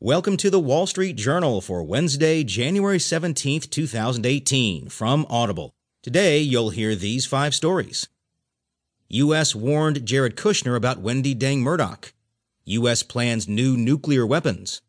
Welcome 0.00 0.36
to 0.36 0.50
the 0.50 0.60
Wall 0.60 0.86
Street 0.86 1.16
Journal 1.16 1.62
for 1.62 1.82
Wednesday, 1.82 2.44
January 2.44 2.98
17th, 2.98 3.70
2018, 3.70 4.90
from 4.90 5.24
Audible. 5.30 5.72
Today, 6.02 6.38
you'll 6.38 6.68
hear 6.68 6.94
these 6.94 7.24
five 7.24 7.54
stories. 7.54 8.06
U.S. 9.08 9.54
warned 9.54 10.04
Jared 10.04 10.36
Kushner 10.36 10.76
about 10.76 11.00
Wendy 11.00 11.34
Deng 11.34 11.60
Murdoch. 11.60 12.12
U.S. 12.66 13.02
plans 13.02 13.48
new 13.48 13.74
nuclear 13.74 14.26
weapons. 14.26 14.82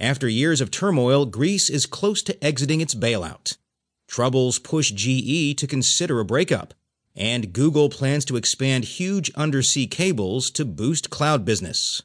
After 0.00 0.28
years 0.28 0.60
of 0.60 0.72
turmoil, 0.72 1.24
Greece 1.24 1.70
is 1.70 1.86
close 1.86 2.20
to 2.24 2.44
exiting 2.44 2.80
its 2.80 2.96
bailout. 2.96 3.56
Troubles 4.08 4.58
push 4.58 4.90
GE 4.90 5.56
to 5.56 5.68
consider 5.68 6.18
a 6.18 6.24
breakup. 6.24 6.74
And 7.14 7.52
Google 7.52 7.90
plans 7.90 8.24
to 8.24 8.36
expand 8.36 8.84
huge 8.86 9.30
undersea 9.36 9.86
cables 9.86 10.50
to 10.50 10.64
boost 10.64 11.10
cloud 11.10 11.44
business. 11.44 12.02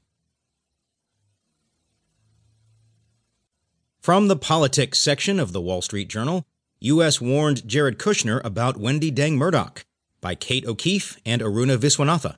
From 4.03 4.27
the 4.27 4.35
politics 4.35 4.99
section 4.99 5.39
of 5.39 5.53
the 5.53 5.62
Wall 5.62 5.81
Street 5.81 6.09
Journal, 6.09 6.45
U.S. 6.81 7.21
warned 7.21 7.66
Jared 7.66 7.98
Kushner 7.98 8.43
about 8.43 8.76
Wendy 8.76 9.09
Deng 9.09 9.35
Murdoch 9.35 9.85
by 10.20 10.35
Kate 10.35 10.66
O'Keefe 10.66 11.21
and 11.26 11.41
Aruna 11.41 11.77
Viswanatha. 11.77 12.35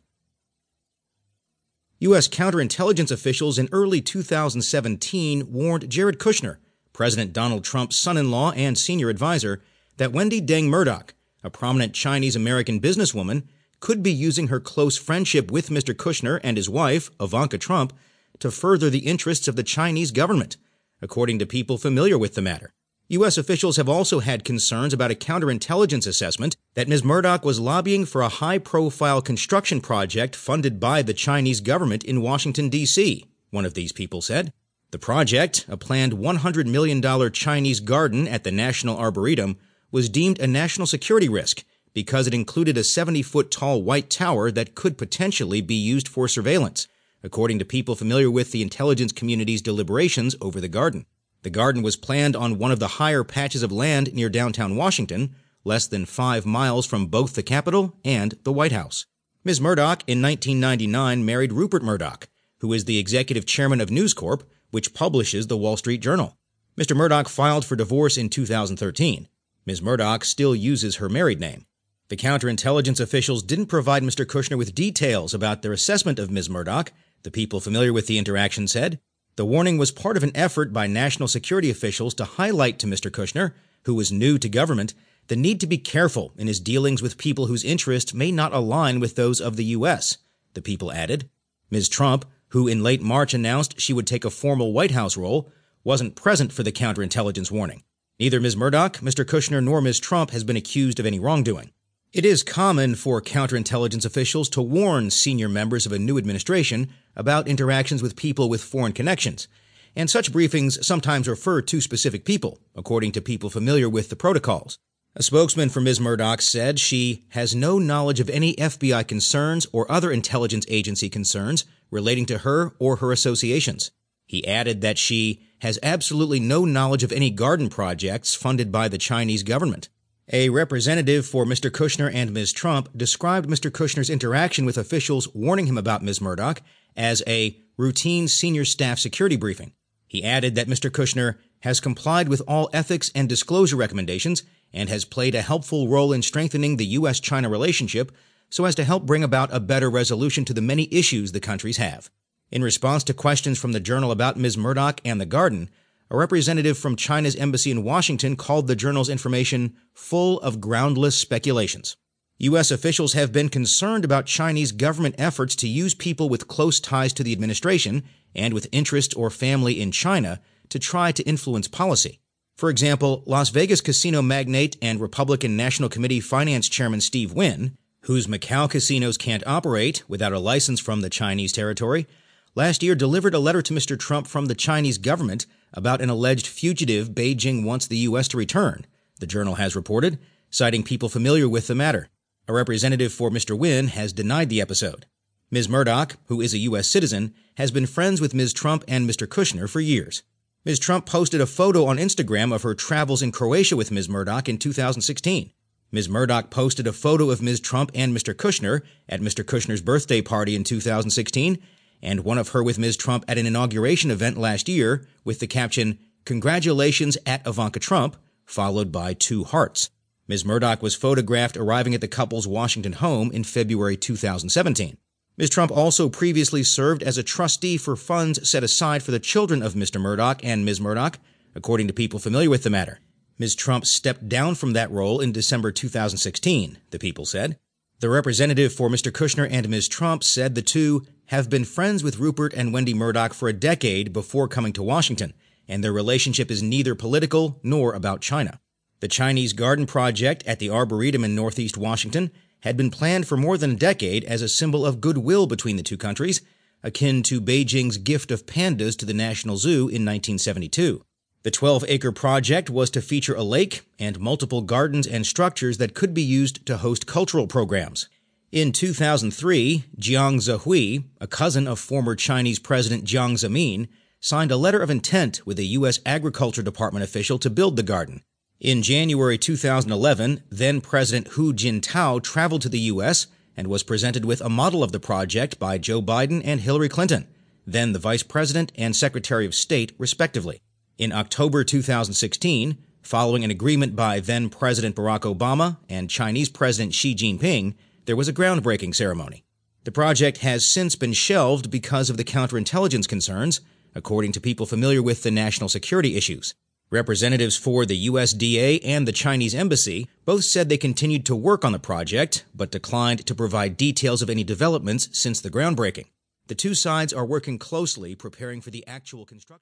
U.S. 1.97 2.27
counterintelligence 2.27 3.09
officials 3.09 3.57
in 3.57 3.67
early 3.71 3.99
2017 3.99 5.51
warned 5.51 5.89
Jared 5.89 6.19
Kushner, 6.19 6.57
President 6.93 7.33
Donald 7.33 7.63
Trump's 7.63 7.95
son 7.95 8.15
in 8.15 8.29
law 8.29 8.51
and 8.51 8.77
senior 8.77 9.09
advisor, 9.09 9.63
that 9.97 10.11
Wendy 10.11 10.39
Deng 10.39 10.65
Murdoch, 10.65 11.15
a 11.43 11.49
prominent 11.49 11.95
Chinese 11.95 12.35
American 12.35 12.79
businesswoman, 12.79 13.41
could 13.79 14.03
be 14.03 14.13
using 14.13 14.49
her 14.49 14.59
close 14.59 14.97
friendship 14.97 15.49
with 15.49 15.71
Mr. 15.71 15.95
Kushner 15.95 16.39
and 16.43 16.57
his 16.57 16.69
wife, 16.69 17.09
Ivanka 17.19 17.57
Trump, 17.57 17.91
to 18.37 18.51
further 18.51 18.91
the 18.91 19.07
interests 19.07 19.47
of 19.47 19.55
the 19.55 19.63
Chinese 19.63 20.11
government 20.11 20.57
according 21.01 21.39
to 21.39 21.45
people 21.45 21.77
familiar 21.77 22.17
with 22.17 22.35
the 22.35 22.41
matter. 22.41 22.73
U.S. 23.09 23.37
officials 23.37 23.77
have 23.77 23.87
also 23.87 24.19
had 24.19 24.43
concerns 24.43 24.91
about 24.91 25.11
a 25.11 25.15
counterintelligence 25.15 26.07
assessment 26.07 26.55
that 26.73 26.87
Ms. 26.87 27.03
Murdoch 27.03 27.45
was 27.45 27.59
lobbying 27.59 28.03
for 28.03 28.21
a 28.21 28.29
high 28.29 28.57
profile 28.57 29.21
construction 29.21 29.79
project 29.79 30.35
funded 30.35 30.79
by 30.79 31.03
the 31.03 31.13
Chinese 31.13 31.61
government 31.61 32.03
in 32.03 32.21
Washington, 32.21 32.67
D.C., 32.67 33.25
one 33.51 33.63
of 33.63 33.75
these 33.75 33.91
people 33.91 34.21
said. 34.21 34.51
The 34.89 34.97
project, 34.97 35.65
a 35.69 35.77
planned 35.77 36.13
$100 36.13 36.65
million 36.65 37.31
Chinese 37.31 37.79
garden 37.79 38.27
at 38.27 38.43
the 38.43 38.51
National 38.51 38.97
Arboretum, 38.97 39.57
was 39.91 40.09
deemed 40.09 40.39
a 40.39 40.47
national 40.47 40.87
security 40.87 41.29
risk 41.29 41.63
because 41.93 42.25
it 42.27 42.33
included 42.33 42.77
a 42.77 42.83
70 42.83 43.21
foot 43.21 43.51
tall 43.51 43.83
white 43.83 44.09
tower 44.09 44.49
that 44.51 44.73
could 44.73 44.97
potentially 44.97 45.61
be 45.61 45.75
used 45.75 46.07
for 46.07 46.27
surveillance 46.27 46.87
according 47.25 47.57
to 47.57 47.65
people 47.65 47.95
familiar 47.95 48.29
with 48.29 48.51
the 48.51 48.61
intelligence 48.61 49.11
community's 49.11 49.61
deliberations 49.61 50.35
over 50.39 50.61
the 50.61 50.67
garden. 50.67 51.05
The 51.41 51.49
garden 51.49 51.81
was 51.81 51.95
planned 51.95 52.35
on 52.35 52.59
one 52.59 52.71
of 52.71 52.79
the 52.79 52.99
higher 52.99 53.23
patches 53.23 53.63
of 53.63 53.71
land 53.71 54.13
near 54.13 54.29
downtown 54.29 54.75
Washington, 54.75 55.35
less 55.63 55.87
than 55.87 56.05
five 56.05 56.45
miles 56.45 56.85
from 56.85 57.07
both 57.07 57.33
the 57.33 57.43
Capitol 57.43 57.95
and 58.05 58.35
the 58.43 58.53
White 58.53 58.71
House. 58.71 59.07
Ms. 59.43 59.59
Murdoch 59.59 60.03
in 60.05 60.21
1999 60.21 61.25
married 61.25 61.51
Rupert 61.51 61.83
Murdoch, 61.83 62.29
who 62.59 62.71
is 62.71 62.85
the 62.85 62.99
executive 62.99 63.45
chairman 63.45 63.81
of 63.81 63.89
News 63.91 64.13
Corp, 64.13 64.43
which 64.69 64.93
publishes 64.93 65.47
the 65.47 65.57
Wall 65.57 65.77
Street 65.77 66.01
Journal. 66.01 66.37
Mr. 66.77 66.95
Murdoch 66.95 67.27
filed 67.27 67.65
for 67.65 67.75
divorce 67.75 68.17
in 68.17 68.29
2013. 68.29 69.27
Ms. 69.65 69.81
Murdoch 69.81 70.23
still 70.23 70.55
uses 70.55 70.97
her 70.97 71.09
married 71.09 71.39
name. 71.39 71.65
The 72.07 72.17
counterintelligence 72.17 72.99
officials 72.99 73.41
didn't 73.41 73.65
provide 73.65 74.03
Mr. 74.03 74.25
Kushner 74.25 74.59
with 74.59 74.75
details 74.75 75.33
about 75.33 75.63
their 75.63 75.71
assessment 75.71 76.19
of 76.19 76.29
Ms. 76.29 76.51
Murdoch, 76.51 76.91
the 77.25 77.31
people 77.31 77.59
familiar 77.59 77.91
with 77.91 78.07
the 78.07 78.17
interaction 78.17 78.69
said. 78.69 78.99
The 79.35 79.45
warning 79.45 79.77
was 79.77 79.91
part 79.91 80.15
of 80.15 80.23
an 80.23 80.31
effort 80.33 80.71
by 80.71 80.87
national 80.87 81.27
security 81.27 81.69
officials 81.69 82.13
to 82.13 82.23
highlight 82.23 82.79
to 82.79 82.87
Mr. 82.87 83.11
Kushner, 83.11 83.51
who 83.83 83.93
was 83.93 84.13
new 84.13 84.37
to 84.37 84.47
government, 84.47 84.93
the 85.27 85.35
need 85.35 85.59
to 85.59 85.67
be 85.67 85.77
careful 85.77 86.31
in 86.37 86.47
his 86.47 86.61
dealings 86.61 87.01
with 87.01 87.17
people 87.17 87.47
whose 87.47 87.65
interests 87.65 88.13
may 88.13 88.31
not 88.31 88.53
align 88.53 89.01
with 89.01 89.15
those 89.15 89.41
of 89.41 89.57
the 89.57 89.65
U.S., 89.65 90.19
the 90.53 90.61
people 90.61 90.91
added. 90.91 91.29
Ms. 91.69 91.89
Trump, 91.89 92.25
who 92.49 92.67
in 92.67 92.83
late 92.83 93.01
March 93.01 93.33
announced 93.33 93.81
she 93.81 93.91
would 93.91 94.07
take 94.07 94.23
a 94.23 94.29
formal 94.29 94.71
White 94.71 94.91
House 94.91 95.17
role, 95.17 95.51
wasn't 95.83 96.15
present 96.15 96.53
for 96.53 96.63
the 96.63 96.71
counterintelligence 96.71 97.51
warning. 97.51 97.83
Neither 98.19 98.39
Ms. 98.39 98.55
Murdoch, 98.55 98.99
Mr. 98.99 99.25
Kushner, 99.25 99.61
nor 99.61 99.81
Ms. 99.81 99.99
Trump 99.99 100.29
has 100.31 100.43
been 100.43 100.55
accused 100.55 100.99
of 100.99 101.05
any 101.05 101.19
wrongdoing. 101.19 101.71
It 102.15 102.23
is 102.23 102.43
common 102.43 102.95
for 102.95 103.21
counterintelligence 103.21 104.05
officials 104.05 104.47
to 104.51 104.61
warn 104.61 105.09
senior 105.09 105.49
members 105.49 105.85
of 105.85 105.91
a 105.91 105.99
new 105.99 106.17
administration 106.17 106.87
about 107.13 107.49
interactions 107.49 108.01
with 108.01 108.15
people 108.15 108.47
with 108.47 108.63
foreign 108.63 108.93
connections, 108.93 109.49
and 109.97 110.09
such 110.09 110.31
briefings 110.31 110.81
sometimes 110.81 111.27
refer 111.27 111.61
to 111.63 111.81
specific 111.81 112.23
people, 112.23 112.61
according 112.73 113.11
to 113.11 113.21
people 113.21 113.49
familiar 113.49 113.89
with 113.89 114.07
the 114.07 114.15
protocols. 114.15 114.79
A 115.17 115.23
spokesman 115.23 115.67
for 115.67 115.81
Ms. 115.81 115.99
Murdoch 115.99 116.41
said 116.41 116.79
she 116.79 117.25
has 117.31 117.53
no 117.53 117.79
knowledge 117.79 118.21
of 118.21 118.29
any 118.29 118.55
FBI 118.55 119.05
concerns 119.05 119.67
or 119.73 119.91
other 119.91 120.09
intelligence 120.09 120.65
agency 120.69 121.09
concerns 121.09 121.65
relating 121.91 122.25
to 122.27 122.37
her 122.37 122.77
or 122.79 122.95
her 122.95 123.11
associations. 123.11 123.91
He 124.25 124.47
added 124.47 124.79
that 124.79 124.97
she 124.97 125.41
has 125.59 125.79
absolutely 125.83 126.39
no 126.39 126.63
knowledge 126.63 127.03
of 127.03 127.11
any 127.11 127.29
garden 127.29 127.67
projects 127.67 128.35
funded 128.35 128.71
by 128.71 128.87
the 128.87 128.97
Chinese 128.97 129.43
government. 129.43 129.89
A 130.31 130.49
representative 130.49 131.27
for 131.27 131.45
Mr. 131.45 131.69
Kushner 131.69 132.11
and 132.11 132.33
Ms. 132.33 132.51
Trump 132.51 132.89
described 132.97 133.47
Mr. 133.47 133.69
Kushner's 133.69 134.09
interaction 134.09 134.65
with 134.65 134.75
officials 134.75 135.31
warning 135.35 135.67
him 135.67 135.77
about 135.77 136.01
Ms. 136.01 136.19
Murdoch 136.19 136.63
as 136.95 137.21
a 137.27 137.55
routine 137.77 138.27
senior 138.27 138.65
staff 138.65 138.97
security 138.97 139.35
briefing. 139.35 139.73
He 140.07 140.23
added 140.23 140.55
that 140.55 140.67
Mr. 140.67 140.89
Kushner 140.89 141.37
has 141.59 141.79
complied 141.79 142.27
with 142.27 142.41
all 142.47 142.71
ethics 142.73 143.11
and 143.13 143.29
disclosure 143.29 143.75
recommendations 143.75 144.41
and 144.73 144.89
has 144.89 145.05
played 145.05 145.35
a 145.35 145.43
helpful 145.43 145.89
role 145.89 146.11
in 146.11 146.23
strengthening 146.23 146.77
the 146.77 146.85
U.S. 146.85 147.19
China 147.19 147.47
relationship 147.47 148.11
so 148.49 148.65
as 148.65 148.73
to 148.75 148.83
help 148.83 149.05
bring 149.05 149.23
about 149.23 149.53
a 149.53 149.59
better 149.59 149.91
resolution 149.91 150.43
to 150.45 150.53
the 150.53 150.61
many 150.61 150.91
issues 150.91 151.33
the 151.33 151.39
countries 151.39 151.77
have. 151.77 152.09
In 152.49 152.63
response 152.63 153.03
to 153.03 153.13
questions 153.13 153.59
from 153.59 153.73
the 153.73 153.79
journal 153.79 154.09
about 154.09 154.37
Ms. 154.37 154.57
Murdoch 154.57 155.01
and 155.05 155.21
the 155.21 155.25
garden, 155.27 155.69
a 156.09 156.17
representative 156.17 156.77
from 156.77 156.95
China's 156.95 157.35
embassy 157.35 157.71
in 157.71 157.83
Washington 157.83 158.35
called 158.35 158.67
the 158.67 158.75
journal's 158.75 159.09
information 159.09 159.75
full 159.93 160.39
of 160.41 160.61
groundless 160.61 161.17
speculations. 161.17 161.97
U.S. 162.39 162.69
officials 162.69 163.13
have 163.13 163.31
been 163.31 163.47
concerned 163.47 164.03
about 164.03 164.25
Chinese 164.25 164.73
government 164.73 165.15
efforts 165.17 165.55
to 165.55 165.69
use 165.69 165.95
people 165.95 166.27
with 166.27 166.49
close 166.49 166.79
ties 166.79 167.13
to 167.13 167.23
the 167.23 167.31
administration 167.31 168.03
and 168.35 168.53
with 168.53 168.67
interest 168.71 169.15
or 169.15 169.29
family 169.29 169.81
in 169.81 169.91
China 169.91 170.41
to 170.69 170.77
try 170.77 171.11
to 171.13 171.23
influence 171.23 171.67
policy. 171.67 172.19
For 172.57 172.69
example, 172.69 173.23
Las 173.25 173.49
Vegas 173.49 173.81
casino 173.81 174.21
magnate 174.21 174.77
and 174.81 174.99
Republican 174.99 175.55
National 175.55 175.89
Committee 175.89 176.19
Finance 176.19 176.67
Chairman 176.67 177.01
Steve 177.01 177.33
Wynn, 177.33 177.77
whose 178.01 178.27
Macau 178.27 178.69
casinos 178.69 179.17
can't 179.17 179.45
operate 179.47 180.03
without 180.07 180.33
a 180.33 180.39
license 180.39 180.79
from 180.79 181.01
the 181.01 181.09
Chinese 181.09 181.51
territory, 181.51 182.05
last 182.53 182.83
year 182.83 182.95
delivered 182.95 183.33
a 183.33 183.39
letter 183.39 183.61
to 183.61 183.73
Mr. 183.73 183.97
Trump 183.97 184.27
from 184.27 184.45
the 184.45 184.55
Chinese 184.55 184.97
government 184.97 185.45
about 185.75 186.01
an 186.01 186.09
alleged 186.09 186.47
fugitive 186.47 187.09
Beijing 187.09 187.63
wants 187.63 187.85
the 187.85 187.97
U.S. 187.97 188.27
to 188.29 188.37
return, 188.37 188.85
the 189.19 189.27
journal 189.27 189.55
has 189.55 189.75
reported, 189.75 190.17
citing 190.49 190.83
people 190.83 191.09
familiar 191.09 191.47
with 191.47 191.67
the 191.67 191.75
matter. 191.75 192.09
A 192.47 192.53
representative 192.53 193.11
for 193.11 193.29
Mr. 193.29 193.57
Wynn 193.57 193.89
has 193.89 194.13
denied 194.13 194.49
the 194.49 194.61
episode. 194.61 195.05
Ms. 195.51 195.69
Murdoch, 195.69 196.17
who 196.25 196.41
is 196.41 196.53
a 196.53 196.59
U.S. 196.59 196.87
citizen, 196.87 197.33
has 197.57 197.71
been 197.71 197.85
friends 197.85 198.21
with 198.21 198.33
Ms. 198.33 198.53
Trump 198.53 198.83
and 198.87 199.09
Mr. 199.09 199.27
Kushner 199.27 199.69
for 199.69 199.79
years. 199.79 200.23
Ms. 200.63 200.79
Trump 200.79 201.05
posted 201.05 201.41
a 201.41 201.45
photo 201.45 201.85
on 201.85 201.97
Instagram 201.97 202.53
of 202.53 202.63
her 202.63 202.73
travels 202.73 203.21
in 203.21 203.31
Croatia 203.31 203.75
with 203.75 203.91
Ms. 203.91 204.09
Murdoch 204.09 204.49
in 204.49 204.57
2016. 204.57 205.51
Ms. 205.91 206.09
Murdoch 206.09 206.49
posted 206.49 206.87
a 206.87 206.93
photo 206.93 207.29
of 207.29 207.41
Ms. 207.41 207.59
Trump 207.59 207.91
and 207.93 208.15
Mr. 208.15 208.33
Kushner 208.33 208.81
at 209.07 209.21
Mr. 209.21 209.43
Kushner's 209.43 209.81
birthday 209.81 210.21
party 210.21 210.55
in 210.55 210.63
2016 210.63 211.61
and 212.05 212.23
one 212.23 212.37
of 212.37 212.49
her 212.49 212.63
with 212.63 212.79
Ms. 212.79 212.95
Trump 212.95 213.25
at 213.27 213.37
an 213.37 213.45
inauguration 213.45 214.11
event 214.11 214.37
last 214.37 214.69
year 214.69 215.05
with 215.23 215.39
the 215.39 215.47
caption, 215.47 215.99
Congratulations 216.25 217.19
at 217.27 217.45
Ivanka 217.45 217.79
Trump, 217.79 218.15
followed 218.45 218.91
by 218.91 219.13
two 219.13 219.43
hearts. 219.43 219.91
Ms. 220.27 220.43
Murdoch 220.43 220.81
was 220.81 220.95
photographed 220.95 221.55
arriving 221.55 221.93
at 221.93 222.01
the 222.01 222.07
couple's 222.07 222.47
Washington 222.47 222.93
home 222.93 223.29
in 223.31 223.43
February 223.43 223.95
2017. 223.95 224.97
Ms. 225.37 225.49
Trump 225.51 225.71
also 225.71 226.09
previously 226.09 226.63
served 226.63 227.03
as 227.03 227.19
a 227.19 227.23
trustee 227.23 227.77
for 227.77 227.95
funds 227.95 228.49
set 228.49 228.63
aside 228.63 229.03
for 229.03 229.11
the 229.11 229.19
children 229.19 229.61
of 229.61 229.75
Mr. 229.75 230.01
Murdoch 230.01 230.43
and 230.43 230.65
Ms. 230.65 230.81
Murdoch, 230.81 231.19
according 231.53 231.87
to 231.87 231.93
people 231.93 232.17
familiar 232.17 232.49
with 232.49 232.63
the 232.63 232.71
matter. 232.71 232.99
Ms. 233.37 233.53
Trump 233.53 233.85
stepped 233.85 234.27
down 234.27 234.55
from 234.55 234.73
that 234.73 234.89
role 234.89 235.19
in 235.19 235.31
December 235.31 235.71
2016, 235.71 236.79
the 236.89 236.97
people 236.97 237.25
said. 237.25 237.59
The 237.99 238.09
representative 238.09 238.73
for 238.73 238.89
Mr. 238.89 239.11
Kushner 239.11 239.47
and 239.49 239.69
Ms. 239.69 239.87
Trump 239.87 240.23
said 240.23 240.55
the 240.55 240.61
two 240.61 241.05
have 241.27 241.49
been 241.49 241.65
friends 241.65 242.03
with 242.03 242.19
Rupert 242.19 242.53
and 242.53 242.73
Wendy 242.73 242.93
Murdoch 242.93 243.33
for 243.33 243.49
a 243.49 243.53
decade 243.53 244.13
before 244.13 244.47
coming 244.47 244.73
to 244.73 244.83
Washington, 244.83 245.33
and 245.67 245.83
their 245.83 245.93
relationship 245.93 246.51
is 246.51 246.61
neither 246.61 246.95
political 246.95 247.59
nor 247.63 247.93
about 247.93 248.21
China. 248.21 248.59
The 248.99 249.07
Chinese 249.07 249.53
Garden 249.53 249.85
Project 249.85 250.43
at 250.45 250.59
the 250.59 250.69
Arboretum 250.69 251.23
in 251.23 251.35
northeast 251.35 251.77
Washington 251.77 252.31
had 252.61 252.77
been 252.77 252.91
planned 252.91 253.27
for 253.27 253.37
more 253.37 253.57
than 253.57 253.71
a 253.71 253.75
decade 253.75 254.23
as 254.23 254.41
a 254.41 254.49
symbol 254.49 254.85
of 254.85 255.01
goodwill 255.01 255.47
between 255.47 255.77
the 255.77 255.83
two 255.83 255.97
countries, 255.97 256.41
akin 256.83 257.23
to 257.23 257.41
Beijing's 257.41 257.97
gift 257.97 258.31
of 258.31 258.45
pandas 258.45 258.95
to 258.97 259.05
the 259.05 259.13
National 259.13 259.57
Zoo 259.57 259.81
in 259.81 260.05
1972. 260.05 261.03
The 261.43 261.51
12 261.51 261.85
acre 261.87 262.11
project 262.11 262.71
was 262.71 262.89
to 262.89 263.01
feature 263.01 263.35
a 263.35 263.43
lake 263.43 263.83
and 263.99 264.19
multiple 264.19 264.63
gardens 264.63 265.05
and 265.05 265.25
structures 265.25 265.77
that 265.77 265.93
could 265.93 266.13
be 266.13 266.23
used 266.23 266.65
to 266.65 266.77
host 266.77 267.05
cultural 267.05 267.45
programs. 267.45 268.09
In 268.55 268.71
2003, 268.71 269.83
Jiang 269.99 270.37
Zehui, 270.37 271.03
a 271.19 271.27
cousin 271.27 271.67
of 271.67 271.77
former 271.77 272.15
Chinese 272.15 272.57
President 272.57 273.03
Jiang 273.03 273.33
Zemin, 273.33 273.89
signed 274.21 274.49
a 274.49 274.55
letter 274.55 274.79
of 274.79 274.89
intent 274.89 275.45
with 275.45 275.59
a 275.59 275.65
U.S. 275.79 275.99
Agriculture 276.05 276.61
Department 276.61 277.03
official 277.03 277.37
to 277.39 277.49
build 277.49 277.75
the 277.75 277.83
garden. 277.83 278.23
In 278.61 278.81
January 278.81 279.37
2011, 279.37 280.43
then 280.49 280.79
President 280.79 281.33
Hu 281.33 281.51
Jintao 281.51 282.23
traveled 282.23 282.61
to 282.61 282.69
the 282.69 282.79
U.S. 282.95 283.27
and 283.57 283.67
was 283.67 283.83
presented 283.83 284.23
with 284.23 284.39
a 284.39 284.47
model 284.47 284.85
of 284.85 284.93
the 284.93 285.01
project 285.01 285.59
by 285.59 285.77
Joe 285.77 286.01
Biden 286.01 286.41
and 286.45 286.61
Hillary 286.61 286.87
Clinton, 286.87 287.27
then 287.67 287.91
the 287.91 287.99
Vice 287.99 288.23
President 288.23 288.71
and 288.77 288.95
Secretary 288.95 289.45
of 289.45 289.53
State, 289.53 289.91
respectively. 289.97 290.61
In 290.97 291.11
October 291.11 291.65
2016, 291.65 292.77
following 293.01 293.43
an 293.43 293.51
agreement 293.51 293.97
by 293.97 294.21
then 294.21 294.47
President 294.49 294.95
Barack 294.95 295.23
Obama 295.23 295.75
and 295.89 296.09
Chinese 296.09 296.47
President 296.47 296.93
Xi 296.93 297.13
Jinping, 297.13 297.75
there 298.05 298.15
was 298.15 298.27
a 298.27 298.33
groundbreaking 298.33 298.93
ceremony. 298.93 299.43
The 299.83 299.91
project 299.91 300.39
has 300.39 300.65
since 300.65 300.95
been 300.95 301.13
shelved 301.13 301.69
because 301.69 302.09
of 302.09 302.17
the 302.17 302.23
counterintelligence 302.23 303.07
concerns, 303.07 303.61
according 303.93 304.31
to 304.33 304.41
people 304.41 304.65
familiar 304.65 305.01
with 305.01 305.23
the 305.23 305.31
national 305.31 305.69
security 305.69 306.15
issues. 306.15 306.53
Representatives 306.91 307.57
for 307.57 307.85
the 307.85 308.07
USDA 308.07 308.79
and 308.83 309.07
the 309.07 309.11
Chinese 309.11 309.55
embassy 309.55 310.07
both 310.23 310.43
said 310.43 310.69
they 310.69 310.77
continued 310.77 311.25
to 311.25 311.35
work 311.35 311.65
on 311.65 311.71
the 311.71 311.79
project, 311.79 312.45
but 312.53 312.71
declined 312.71 313.25
to 313.25 313.33
provide 313.33 313.75
details 313.75 314.21
of 314.21 314.29
any 314.29 314.43
developments 314.43 315.09
since 315.11 315.41
the 315.41 315.49
groundbreaking. 315.49 316.05
The 316.47 316.55
two 316.55 316.75
sides 316.75 317.11
are 317.11 317.25
working 317.25 317.57
closely 317.57 318.13
preparing 318.13 318.61
for 318.61 318.69
the 318.69 318.85
actual 318.85 319.25
construction. 319.25 319.53